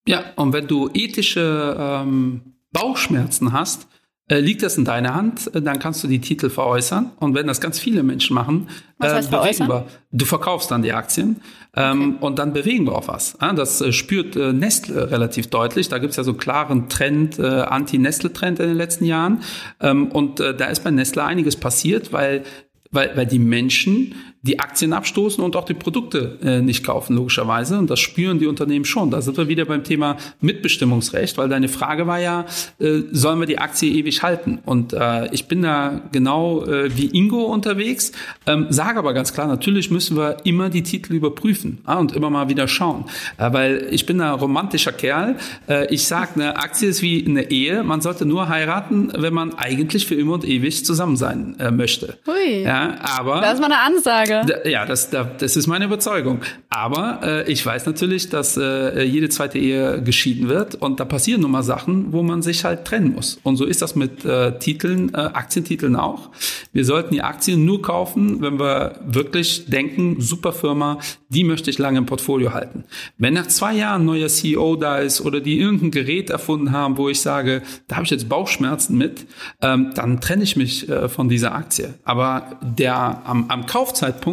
[0.09, 3.89] Ja, und wenn du ethische ähm, Bauchschmerzen hast,
[4.29, 7.13] liegt das in deiner Hand, äh, dann kannst du die Titel veräußern.
[7.21, 9.87] Und wenn das ganz viele Menschen machen, was heißt äh, bewegen wir.
[10.11, 11.41] Du verkaufst dann die Aktien
[11.77, 12.27] ähm, okay.
[12.27, 13.37] und dann bewegen wir auch was.
[13.39, 15.89] Das äh, spürt äh, Nestle relativ deutlich.
[15.89, 19.43] Da gibt's ja so einen klaren Trend, äh, Anti-Nestle-Trend in den letzten Jahren.
[19.81, 22.43] Ähm, und äh, da ist bei Nestle einiges passiert, weil
[22.91, 24.15] weil, weil die Menschen
[24.47, 27.79] die Aktien abstoßen und auch die Produkte äh, nicht kaufen, logischerweise.
[27.79, 29.11] Und das spüren die Unternehmen schon.
[29.11, 32.47] Da sind wir wieder beim Thema Mitbestimmungsrecht, weil deine Frage war ja,
[32.79, 34.61] äh, sollen wir die Aktie ewig halten?
[34.65, 38.13] Und äh, ich bin da genau äh, wie Ingo unterwegs,
[38.47, 42.31] ähm, sage aber ganz klar, natürlich müssen wir immer die Titel überprüfen ja, und immer
[42.31, 43.05] mal wieder schauen.
[43.39, 45.37] Äh, weil ich bin ein romantischer Kerl.
[45.69, 47.83] Äh, ich sage, eine Aktie ist wie eine Ehe.
[47.83, 52.19] Man sollte nur heiraten, wenn man eigentlich für immer und ewig zusammen sein äh, möchte.
[52.27, 52.63] Hui.
[52.63, 54.36] Ja, aber das ist mal eine Ansage.
[54.45, 56.41] Da, ja, das, da, das ist meine Überzeugung.
[56.69, 61.43] Aber äh, ich weiß natürlich, dass äh, jede zweite Ehe geschieden wird und da passieren
[61.43, 63.39] nun mal Sachen, wo man sich halt trennen muss.
[63.43, 66.31] Und so ist das mit äh, Titeln, äh, Aktientiteln auch.
[66.73, 71.79] Wir sollten die Aktien nur kaufen, wenn wir wirklich denken, super Firma, die möchte ich
[71.79, 72.85] lange im Portfolio halten.
[73.19, 76.97] Wenn nach zwei Jahren ein neuer CEO da ist oder die irgendein Gerät erfunden haben,
[76.97, 79.27] wo ich sage, da habe ich jetzt Bauchschmerzen mit,
[79.61, 81.95] ähm, dann trenne ich mich äh, von dieser Aktie.
[82.05, 84.26] Aber der am, am Kaufzeitpunkt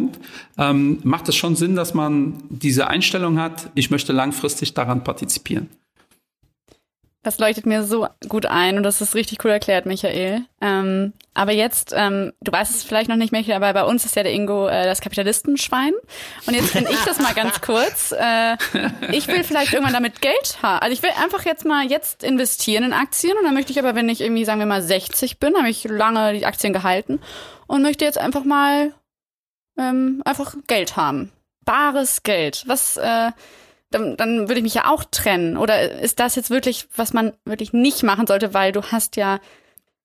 [0.58, 5.70] ähm, macht es schon Sinn, dass man diese Einstellung hat, ich möchte langfristig daran partizipieren.
[7.24, 10.42] Das leuchtet mir so gut ein und das ist richtig cool erklärt, Michael.
[10.60, 14.18] Ähm, aber jetzt, ähm, du weißt es vielleicht noch nicht, Michael, aber bei uns ist
[14.18, 15.94] ja der Ingo äh, das Kapitalistenschwein.
[16.46, 18.12] Und jetzt bin ich das mal ganz kurz.
[18.12, 18.58] Äh,
[19.14, 20.80] ich will vielleicht irgendwann damit Geld haben.
[20.80, 23.96] Also ich will einfach jetzt mal jetzt investieren in Aktien und dann möchte ich aber,
[23.96, 27.22] wenn ich irgendwie, sagen wir mal, 60 bin, habe ich lange die Aktien gehalten
[27.68, 28.94] und möchte jetzt einfach mal
[29.78, 31.32] ähm, einfach Geld haben.
[31.66, 32.64] Bares Geld.
[32.68, 33.32] Was, äh,
[33.92, 35.58] dann, dann würde ich mich ja auch trennen.
[35.58, 39.40] Oder ist das jetzt wirklich, was man wirklich nicht machen sollte, weil du hast ja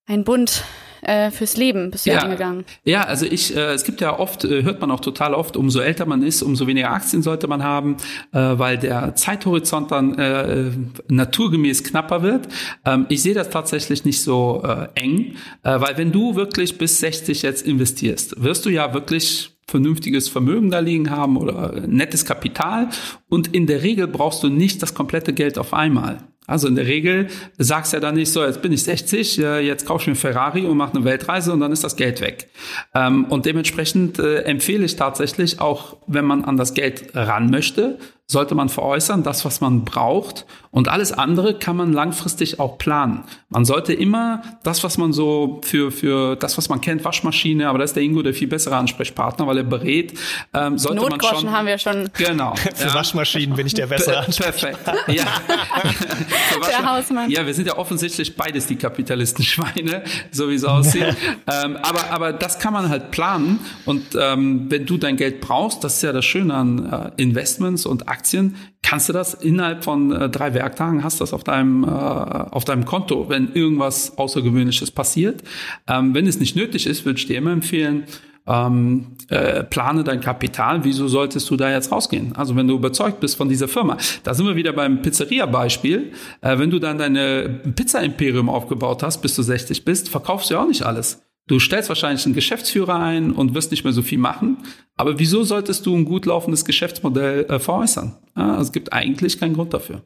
[0.07, 0.65] einen Bund
[1.03, 2.65] äh, fürs Leben bist du ja, eingegangen.
[2.85, 5.81] Ja, also ich, äh, es gibt ja oft, äh, hört man auch total oft, umso
[5.81, 7.99] älter man ist, umso weniger Aktien sollte man haben,
[8.33, 10.71] äh, weil der Zeithorizont dann äh,
[11.09, 12.49] naturgemäß knapper wird.
[12.85, 16.99] Ähm, ich sehe das tatsächlich nicht so äh, eng, äh, weil wenn du wirklich bis
[16.99, 22.89] 60 jetzt investierst, wirst du ja wirklich vernünftiges Vermögen da liegen haben oder nettes Kapital.
[23.29, 26.19] Und in der Regel brauchst du nicht das komplette Geld auf einmal.
[26.49, 27.29] Also in der Regel
[27.59, 30.65] sagst du ja dann nicht so, jetzt bin ich 60, jetzt kaufe ich mir Ferrari
[30.65, 32.49] und mache eine Weltreise und dann ist das Geld weg.
[32.95, 37.99] Ähm, und dementsprechend äh, empfehle ich tatsächlich auch, wenn man an das Geld ran möchte,
[38.31, 40.45] sollte man veräußern, das, was man braucht.
[40.71, 43.25] Und alles andere kann man langfristig auch planen.
[43.49, 47.79] Man sollte immer das, was man so für, für das, was man kennt, Waschmaschine, aber
[47.79, 50.13] da ist der Ingo der viel bessere Ansprechpartner, weil er berät,
[50.53, 51.53] ähm, sollte Notgroschen man schon.
[51.53, 52.11] haben wir schon.
[52.19, 52.55] Genau.
[52.75, 52.95] für ja.
[52.95, 54.93] Waschmaschinen bin ich der bessere Ansprechpartner.
[54.93, 55.19] Perfekt.
[55.19, 55.25] Ja.
[56.69, 57.31] der Hausmann.
[57.31, 61.17] Ja, wir sind ja offensichtlich beides die Kapitalistenschweine, so wie es aussieht.
[61.51, 63.61] ähm, aber, aber das kann man halt planen.
[63.87, 67.87] Und ähm, wenn du dein Geld brauchst, das ist ja das Schöne an äh, Investments
[67.87, 71.85] und Aktien, Aktien, kannst du das innerhalb von äh, drei Werktagen, hast das auf deinem,
[71.85, 75.43] äh, auf deinem Konto, wenn irgendwas Außergewöhnliches passiert.
[75.87, 78.05] Ähm, wenn es nicht nötig ist, würde ich dir immer empfehlen,
[78.49, 82.35] ähm, äh, plane dein Kapital, wieso solltest du da jetzt rausgehen?
[82.35, 83.99] Also wenn du überzeugt bist von dieser Firma.
[84.25, 86.13] Da sind wir wieder beim Pizzeria-Beispiel.
[86.41, 90.63] Äh, wenn du dann deine Pizza-Imperium aufgebaut hast, bis du 60 bist, verkaufst du ja
[90.63, 91.28] auch nicht alles.
[91.49, 94.59] Du stellst wahrscheinlich einen Geschäftsführer ein und wirst nicht mehr so viel machen.
[94.97, 98.17] Aber wieso solltest du ein gut laufendes Geschäftsmodell äh, veräußern?
[98.37, 100.03] Ja, also es gibt eigentlich keinen Grund dafür.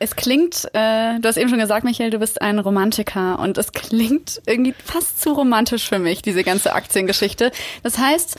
[0.00, 3.70] Es klingt, äh, du hast eben schon gesagt, Michael, du bist ein Romantiker und es
[3.70, 7.52] klingt irgendwie fast zu romantisch für mich, diese ganze Aktiengeschichte.
[7.84, 8.36] Das heißt,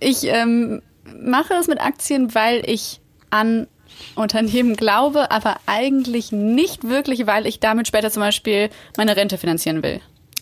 [0.00, 0.80] ich ähm,
[1.22, 3.66] mache es mit Aktien, weil ich an
[4.14, 9.82] Unternehmen glaube, aber eigentlich nicht wirklich, weil ich damit später zum Beispiel meine Rente finanzieren
[9.82, 10.00] will.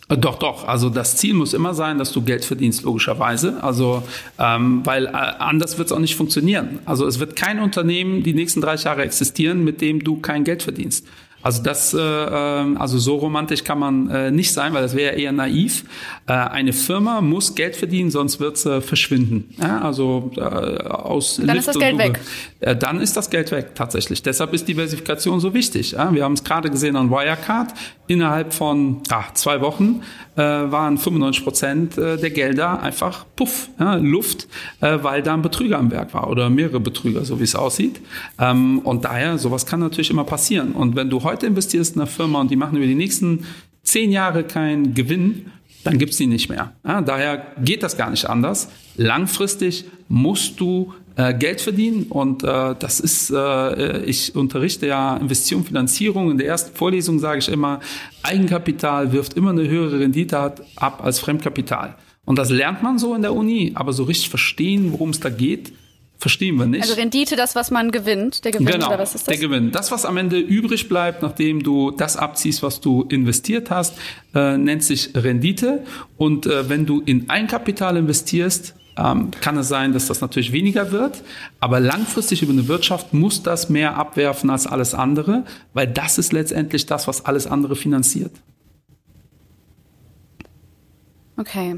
[0.09, 0.66] Äh, doch, doch.
[0.66, 3.62] Also das Ziel muss immer sein, dass du Geld verdienst, logischerweise.
[3.62, 4.03] Also
[4.38, 6.81] ähm, weil äh, anders wird es auch nicht funktionieren.
[6.85, 10.62] Also es wird kein Unternehmen die nächsten 30 Jahre existieren, mit dem du kein Geld
[10.62, 11.07] verdienst.
[11.40, 15.14] Also das, äh, ähm, also so romantisch kann man äh, nicht sein, weil das wäre
[15.14, 15.85] eher naiv.
[16.27, 19.55] Äh, eine Firma muss Geld verdienen, sonst wird sie verschwinden.
[19.61, 22.03] Ja, also äh, aus dann Lift ist das Geld Uwe.
[22.03, 22.21] weg.
[22.59, 24.23] Äh, dann ist das Geld weg tatsächlich.
[24.23, 25.92] Deshalb ist Diversifikation so wichtig.
[25.92, 26.12] Ja?
[26.12, 27.73] Wir haben es gerade gesehen an Wirecard.
[28.09, 30.01] Innerhalb von ach, zwei Wochen
[30.35, 34.49] äh, waren 95 Prozent äh, der Gelder einfach puff, ja, Luft,
[34.81, 38.01] äh, weil da ein Betrüger am Werk war oder mehrere Betrüger, so wie es aussieht.
[38.38, 40.73] Ähm, und daher, sowas kann natürlich immer passieren.
[40.73, 43.44] Und wenn du heute investierst in eine Firma und die machen über die nächsten
[43.83, 45.53] zehn Jahre keinen Gewinn,
[45.88, 46.72] dann gibt's die nicht mehr.
[46.87, 48.68] Ja, daher geht das gar nicht anders.
[48.96, 55.64] Langfristig musst du äh, Geld verdienen und äh, das ist, äh, ich unterrichte ja Investition,
[55.64, 56.31] Finanzierung.
[56.31, 57.81] In der ersten Vorlesung sage ich immer,
[58.22, 60.37] Eigenkapital wirft immer eine höhere Rendite
[60.77, 61.94] ab als Fremdkapital.
[62.27, 65.31] Und das lernt man so in der Uni, aber so richtig verstehen, worum es da
[65.31, 65.72] geht,
[66.18, 66.83] verstehen wir nicht.
[66.83, 69.38] Also Rendite, das, was man gewinnt, der Gewinn genau, oder was ist das?
[69.38, 69.70] Der Gewinn.
[69.70, 73.96] Das, was am Ende übrig bleibt, nachdem du das abziehst, was du investiert hast,
[74.35, 75.85] äh, nennt sich Rendite.
[76.16, 80.90] Und äh, wenn du in Eigenkapital investierst, ähm, kann es sein, dass das natürlich weniger
[80.90, 81.22] wird.
[81.61, 86.33] Aber langfristig über eine Wirtschaft muss das mehr abwerfen als alles andere, weil das ist
[86.33, 88.33] letztendlich das, was alles andere finanziert.
[91.37, 91.76] Okay.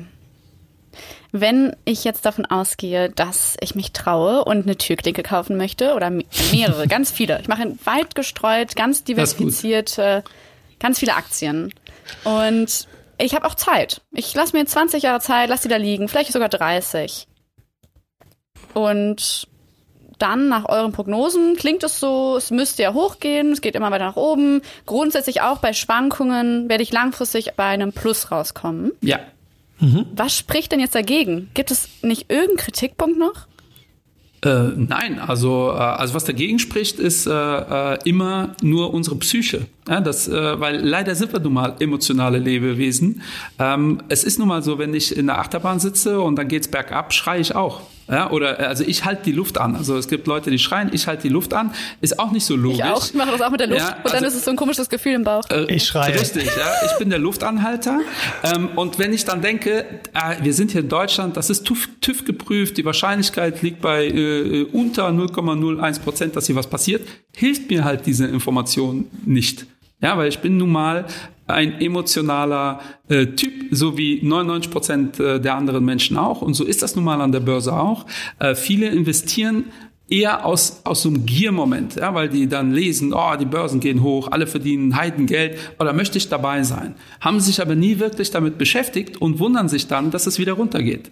[1.33, 6.11] Wenn ich jetzt davon ausgehe, dass ich mich traue und eine Türklinke kaufen möchte oder
[6.11, 7.41] mehrere, ganz viele.
[7.41, 10.01] Ich mache weit gestreut, ganz diversifiziert,
[10.81, 11.73] ganz viele Aktien.
[12.25, 12.89] Und
[13.19, 14.01] ich habe auch Zeit.
[14.13, 17.29] Ich lasse mir 20 Jahre Zeit, lass die da liegen, vielleicht sogar 30.
[18.75, 19.49] Und
[20.19, 24.07] dann nach euren Prognosen klingt es so, es müsste ja hochgehen, es geht immer weiter
[24.07, 24.61] nach oben.
[24.87, 28.93] Grundsätzlich auch bei Schwankungen werde ich langfristig bei einem Plus rauskommen.
[29.01, 29.21] Ja.
[29.81, 30.07] Mhm.
[30.15, 31.49] Was spricht denn jetzt dagegen?
[31.55, 33.47] Gibt es nicht irgendeinen Kritikpunkt noch?
[34.43, 39.67] Äh, nein, also, äh, also was dagegen spricht, ist äh, äh, immer nur unsere Psyche.
[39.87, 43.21] Ja, das, äh, weil leider sind wir nun mal emotionale Lebewesen.
[43.59, 46.69] Ähm, es ist nun mal so, wenn ich in der Achterbahn sitze und dann geht's
[46.69, 47.83] bergab, schreie ich auch.
[48.11, 49.77] Ja, oder also ich halte die Luft an.
[49.77, 51.73] Also es gibt Leute, die schreien, ich halte die Luft an.
[52.01, 52.79] Ist auch nicht so logisch.
[52.79, 53.81] Ich auch, ich mache das auch mit der Luft.
[53.81, 55.49] Ja, und dann also, ist es so ein komisches Gefühl im Bauch.
[55.51, 56.19] Äh, ich schreie.
[56.19, 56.73] Richtig, ja.
[56.87, 58.01] Ich bin der Luftanhalter.
[58.43, 61.89] Ähm, und wenn ich dann denke, äh, wir sind hier in Deutschland, das ist TÜV,
[62.01, 67.71] TÜV geprüft, die Wahrscheinlichkeit liegt bei äh, unter 0,01 Prozent, dass hier was passiert, hilft
[67.71, 69.67] mir halt diese Information nicht.
[70.03, 71.05] Ja, weil ich bin nun mal
[71.53, 76.43] ein emotionaler äh, Typ, so wie 99 Prozent äh, der anderen Menschen auch.
[76.43, 78.07] Und so ist das nun mal an der Börse auch.
[78.39, 79.65] Äh, viele investieren
[80.11, 84.03] eher aus, aus so einem Giermoment, ja, weil die dann lesen, oh, die Börsen gehen
[84.03, 86.95] hoch, alle verdienen Heidengeld, oder möchte ich dabei sein?
[87.21, 91.11] Haben sich aber nie wirklich damit beschäftigt und wundern sich dann, dass es wieder runtergeht.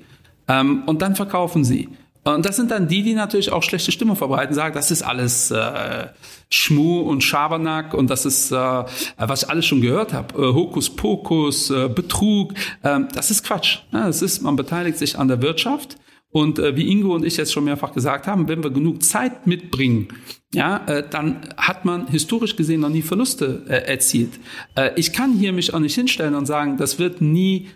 [0.48, 1.88] Ähm, und dann verkaufen sie.
[2.34, 5.50] Und das sind dann die, die natürlich auch schlechte Stimmung verbreiten, sagen, das ist alles
[5.50, 6.06] äh,
[6.50, 8.84] Schmu und Schabernack und das ist, äh,
[9.16, 13.78] was ich alles schon gehört habe, äh, Hokuspokus, äh, Betrug, äh, das ist Quatsch.
[13.92, 15.96] Ja, es ist, man beteiligt sich an der Wirtschaft
[16.30, 19.46] und äh, wie Ingo und ich jetzt schon mehrfach gesagt haben, wenn wir genug Zeit
[19.46, 20.08] mitbringen,
[20.52, 24.38] ja, äh, dann hat man historisch gesehen noch nie Verluste äh, erzielt.
[24.74, 27.68] Äh, ich kann hier mich auch nicht hinstellen und sagen, das wird nie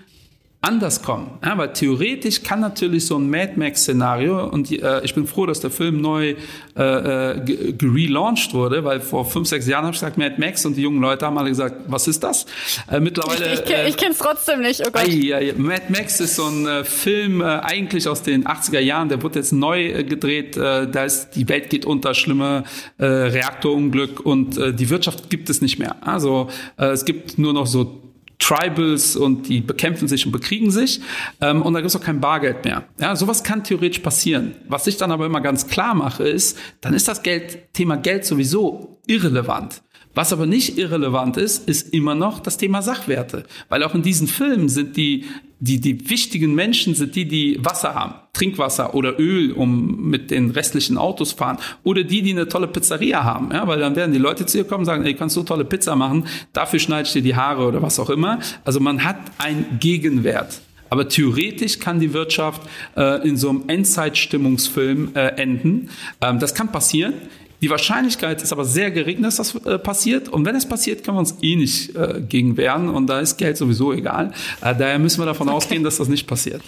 [0.63, 1.39] anders kommen.
[1.45, 5.59] Ja, weil theoretisch kann natürlich so ein Mad Max-Szenario, und äh, ich bin froh, dass
[5.59, 6.37] der Film neu
[6.77, 10.77] äh, äh gelauncht wurde, weil vor fünf, sechs Jahren habe ich gesagt Mad Max und
[10.77, 12.47] die jungen Leute haben alle gesagt, was ist das?
[12.89, 13.55] Äh, mittlerweile.
[13.55, 15.03] Ich, ich, äh, ich kenne es trotzdem nicht, oh Gott.
[15.03, 19.21] Ai, ai, Mad Max ist so ein äh, Film eigentlich aus den 80er Jahren, der
[19.21, 22.65] wurde jetzt neu gedreht, da ist die Welt geht unter, schlimme
[22.99, 25.97] Reaktorunglück und die Wirtschaft gibt es nicht mehr.
[26.07, 28.12] Also es gibt nur noch so
[28.43, 31.01] Tribals und die bekämpfen sich und bekriegen sich
[31.41, 32.85] ähm, und da gibt es auch kein Bargeld mehr.
[33.01, 34.57] Ja, sowas kann theoretisch passieren.
[34.69, 38.25] Was ich dann aber immer ganz klar mache, ist, dann ist das Geld, Thema Geld
[38.25, 39.83] sowieso irrelevant.
[40.15, 43.45] Was aber nicht irrelevant ist, ist immer noch das Thema Sachwerte.
[43.69, 45.25] Weil auch in diesen Filmen sind die,
[45.59, 48.15] die, die wichtigen Menschen sind die, die Wasser haben.
[48.35, 51.59] Trinkwasser oder Öl, um mit den restlichen Autos fahren.
[51.83, 53.51] Oder die, die eine tolle Pizzeria haben.
[53.53, 55.65] Ja, weil dann werden die Leute zu ihr kommen und sagen, ey, kannst du tolle
[55.65, 56.27] Pizza machen?
[56.53, 58.39] Dafür schneide ich dir die Haare oder was auch immer.
[58.65, 60.61] Also man hat einen Gegenwert.
[60.93, 62.61] Aber theoretisch kann die Wirtschaft
[62.99, 65.89] äh, in so einem Endzeitstimmungsfilm äh, enden.
[66.21, 67.15] Ähm, das kann passieren.
[67.63, 70.29] Die Wahrscheinlichkeit ist aber sehr gering, dass das äh, passiert.
[70.29, 72.89] Und wenn es passiert, können wir uns eh nicht äh, gegen wehren.
[72.89, 74.33] Und da ist Geld sowieso egal.
[74.61, 75.57] Äh, daher müssen wir davon okay.
[75.57, 76.61] ausgehen, dass das nicht passiert.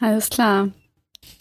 [0.00, 0.70] Alles klar.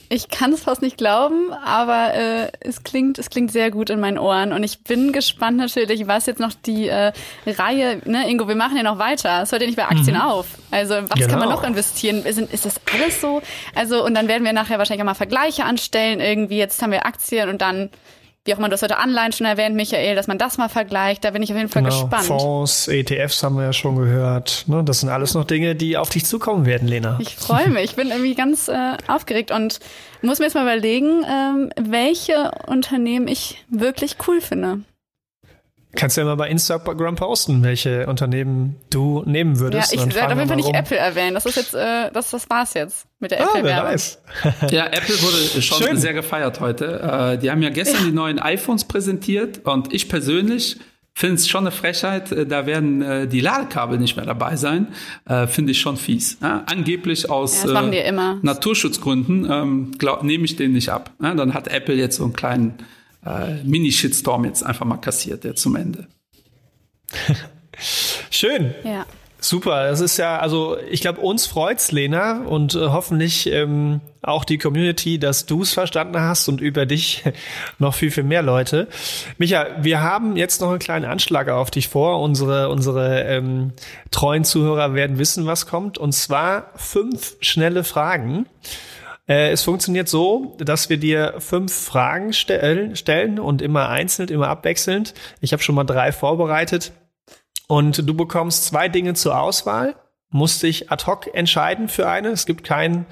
[0.09, 3.99] Ich kann es fast nicht glauben, aber äh, es klingt, es klingt sehr gut in
[3.99, 7.11] meinen Ohren und ich bin gespannt natürlich, was jetzt noch die äh,
[7.45, 9.41] Reihe, ne, Ingo, wir machen ja noch weiter.
[9.41, 10.21] Es hört ja nicht bei Aktien mhm.
[10.21, 10.47] auf.
[10.71, 11.27] Also was genau.
[11.27, 11.61] kann man genau.
[11.61, 12.23] noch investieren?
[12.23, 13.41] Ist, ist das alles so?
[13.75, 16.21] Also und dann werden wir nachher wahrscheinlich auch mal Vergleiche anstellen.
[16.21, 17.89] Irgendwie jetzt haben wir Aktien und dann
[18.47, 21.23] wie auch immer, du hast heute Anleihen schon erwähnt, Michael, dass man das mal vergleicht.
[21.25, 22.01] Da bin ich auf jeden Fall genau.
[22.01, 22.25] gespannt.
[22.25, 24.63] Fonds, ETFs haben wir ja schon gehört.
[24.67, 24.83] Ne?
[24.83, 27.17] Das sind alles noch Dinge, die auf dich zukommen werden, Lena.
[27.19, 27.83] Ich freue mich.
[27.83, 29.79] Ich bin irgendwie ganz äh, aufgeregt und
[30.21, 34.79] muss mir jetzt mal überlegen, ähm, welche Unternehmen ich wirklich cool finde.
[35.97, 39.95] Kannst du ja mal bei Instagram posten, welche Unternehmen du nehmen würdest.
[39.95, 41.33] Ja, ich werde auf jeden Fall nicht Apple erwähnen.
[41.33, 43.61] Das ist jetzt, äh, das, das war's jetzt mit der Apple.
[43.61, 44.21] Ah, wer weiß.
[44.69, 45.97] ja, Apple wurde schon Schön.
[45.97, 46.99] sehr gefeiert heute.
[47.33, 50.77] Äh, die haben ja gestern die neuen iPhones präsentiert und ich persönlich
[51.15, 52.31] finde es schon eine Frechheit.
[52.31, 54.89] Äh, da werden äh, die Ladekabel nicht mehr dabei sein.
[55.27, 56.37] Äh, finde ich schon fies.
[56.43, 61.09] Ja, angeblich aus ja, äh, Naturschutzgründen ähm, nehme ich den nicht ab.
[61.19, 62.75] Ja, dann hat Apple jetzt so einen kleinen
[63.27, 66.07] äh, Mini-Shitstorm jetzt einfach mal kassiert, der zum Ende.
[68.29, 68.73] Schön.
[68.83, 69.05] Ja.
[69.39, 74.43] Super, das ist ja, also ich glaube, uns freut's, Lena, und äh, hoffentlich ähm, auch
[74.43, 77.23] die Community, dass du es verstanden hast und über dich
[77.79, 78.87] noch viel, viel mehr Leute.
[79.37, 82.19] Micha, wir haben jetzt noch einen kleinen Anschlag auf dich vor.
[82.19, 83.73] Unsere, unsere ähm,
[84.09, 85.99] treuen Zuhörer werden wissen, was kommt.
[85.99, 88.47] Und zwar fünf schnelle Fragen.
[89.27, 94.47] Äh, es funktioniert so, dass wir dir fünf Fragen stell stellen und immer einzeln, immer
[94.47, 95.13] abwechselnd.
[95.41, 96.93] Ich habe schon mal drei vorbereitet.
[97.67, 99.95] Und du bekommst zwei Dinge zur Auswahl,
[100.29, 102.29] musst dich ad hoc entscheiden für eine.
[102.29, 103.05] Es gibt kein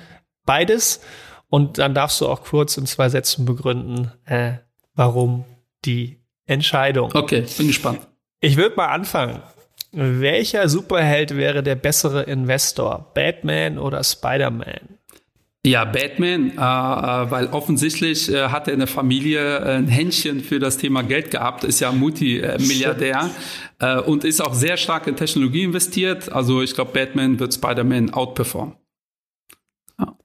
[0.45, 1.01] beides.
[1.49, 4.53] Und dann darfst du auch kurz in zwei Sätzen begründen, äh,
[4.93, 5.43] warum
[5.83, 7.11] die Entscheidung.
[7.13, 8.07] Okay, bin gespannt.
[8.39, 9.41] Ich würde mal anfangen.
[9.91, 13.11] Welcher Superheld wäre der bessere Investor?
[13.13, 14.94] Batman oder Spider-Man?
[15.65, 20.41] Ja, Batman, äh, äh, weil offensichtlich äh, hat er in der Familie äh, ein Händchen
[20.41, 23.31] für das Thema Geld gehabt, ist ja Multimilliardär
[23.79, 26.31] äh, und ist auch sehr stark in Technologie investiert.
[26.31, 28.75] Also ich glaube, Batman wird Spider-Man outperformen.
[29.97, 30.15] Ja.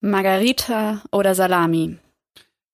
[0.00, 1.98] Margarita oder Salami?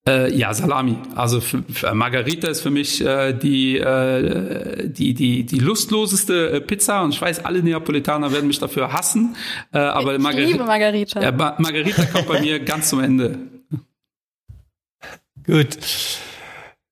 [0.06, 0.98] Äh, ja, Salami.
[1.14, 6.60] Also für, für Margarita ist für mich äh, die, äh, die, die, die lustloseste äh,
[6.60, 9.34] Pizza und ich weiß, alle Neapolitaner werden mich dafür hassen.
[9.72, 11.22] Äh, aber ich Margarita, liebe Margarita.
[11.22, 13.38] Ja, Margarita kommt bei mir ganz zum Ende.
[15.46, 15.78] Gut.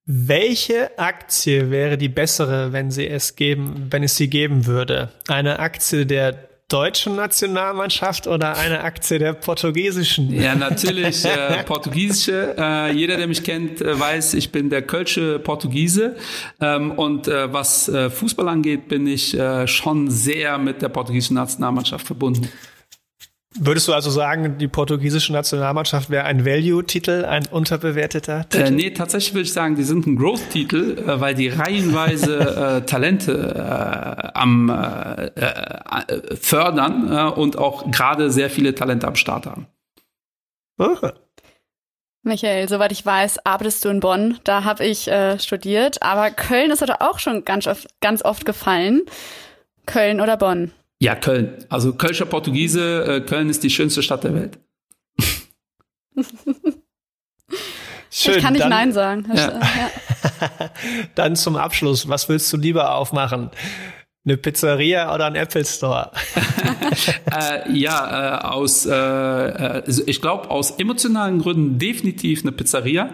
[0.06, 5.10] Welche Aktie wäre die bessere, wenn sie es geben, wenn es sie geben würde?
[5.28, 10.32] Eine Aktie der deutschen Nationalmannschaft oder eine Aktie der portugiesischen?
[10.32, 12.54] Ja, natürlich äh, portugiesische.
[12.56, 16.16] Äh, jeder, der mich kennt, äh, weiß, ich bin der kölsche Portugiese.
[16.60, 21.36] Ähm, und äh, was äh, Fußball angeht, bin ich äh, schon sehr mit der portugiesischen
[21.36, 22.48] Nationalmannschaft verbunden.
[23.54, 28.64] Würdest du also sagen, die portugiesische Nationalmannschaft wäre ein Value-Titel, ein unterbewerteter Titel?
[28.64, 32.38] Äh, nee, tatsächlich würde ich sagen, die sind ein Growth-Titel, äh, weil die reihenweise
[32.82, 39.16] äh, Talente äh, am äh, äh, fördern äh, und auch gerade sehr viele Talente am
[39.16, 39.66] Start haben.
[40.78, 41.12] Okay.
[42.22, 44.38] Michael, soweit ich weiß, arbeitest du in Bonn.
[44.44, 48.46] Da habe ich äh, studiert, aber Köln ist heute auch schon ganz oft, ganz oft
[48.46, 49.02] gefallen.
[49.86, 50.72] Köln oder Bonn?
[51.02, 51.56] Ja, Köln.
[51.68, 54.60] Also Kölscher Portugiese, äh, Köln ist die schönste Stadt der Welt.
[58.08, 59.26] Schön, ich kann nicht dann, Nein sagen.
[59.34, 59.60] Ja.
[61.16, 63.50] dann zum Abschluss, was willst du lieber aufmachen?
[64.24, 66.12] Eine Pizzeria oder ein Apple Store?
[67.32, 73.10] äh, ja, äh, aus, äh, äh also ich glaube, aus emotionalen Gründen definitiv eine Pizzeria.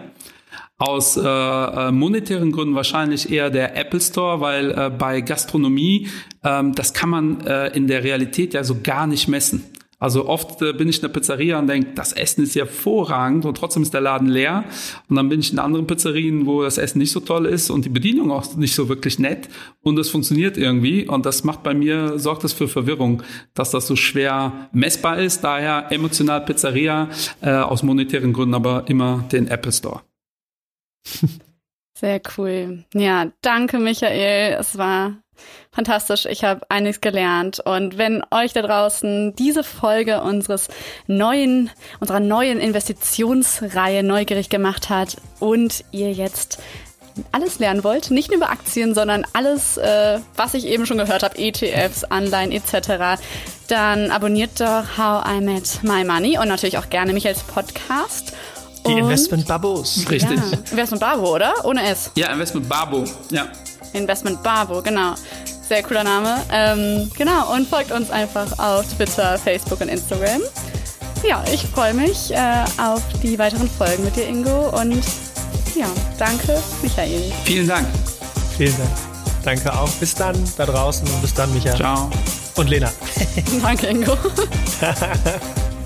[0.79, 6.07] Aus äh, äh, monetären Gründen wahrscheinlich eher der Apple Store, weil äh, bei Gastronomie,
[6.41, 9.65] ähm, das kann man äh, in der Realität ja so gar nicht messen.
[9.99, 13.57] Also oft äh, bin ich in der Pizzeria und denke, das Essen ist hervorragend und
[13.57, 14.63] trotzdem ist der Laden leer.
[15.09, 17.83] Und dann bin ich in anderen Pizzerien, wo das Essen nicht so toll ist und
[17.83, 19.49] die Bedienung auch nicht so wirklich nett
[19.81, 21.05] und es funktioniert irgendwie.
[21.05, 23.21] Und das macht bei mir, sorgt das für Verwirrung,
[23.53, 25.43] dass das so schwer messbar ist.
[25.43, 27.09] Daher emotional Pizzeria,
[27.41, 29.99] äh, aus monetären Gründen aber immer den Apple Store.
[31.99, 32.85] Sehr cool.
[32.93, 34.55] Ja, danke Michael.
[34.57, 35.17] Es war
[35.71, 36.25] fantastisch.
[36.25, 37.59] Ich habe einiges gelernt.
[37.59, 40.69] Und wenn euch da draußen diese Folge unseres
[41.07, 41.69] neuen,
[41.99, 46.59] unserer neuen Investitionsreihe neugierig gemacht hat und ihr jetzt
[47.33, 51.23] alles lernen wollt, nicht nur über Aktien, sondern alles, äh, was ich eben schon gehört
[51.23, 53.21] habe, ETFs, Anleihen etc.,
[53.67, 58.33] dann abonniert doch How I Met My Money und natürlich auch gerne mich als Podcast.
[58.89, 60.05] Die Investment Babos.
[60.09, 60.37] Richtig.
[60.37, 60.57] Ja.
[60.71, 61.53] Investment Babo, oder?
[61.63, 62.11] Ohne S.
[62.15, 63.03] Ja, Investment Babo.
[63.31, 63.47] Ja.
[63.93, 65.15] Investment Babo, genau.
[65.67, 66.41] Sehr cooler Name.
[66.51, 70.41] Ähm, genau, und folgt uns einfach auf Twitter, Facebook und Instagram.
[71.23, 74.69] Ja, ich freue mich äh, auf die weiteren Folgen mit dir, Ingo.
[74.79, 75.03] Und
[75.75, 77.31] ja, danke, Michael.
[77.43, 77.87] Vielen Dank.
[78.57, 78.89] Vielen Dank.
[79.43, 79.89] Danke auch.
[79.99, 81.75] Bis dann da draußen und bis dann, Michael.
[81.75, 82.09] Ciao.
[82.55, 82.91] Und Lena.
[83.61, 84.17] danke, Ingo.